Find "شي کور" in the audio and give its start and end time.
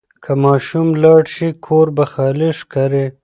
1.35-1.87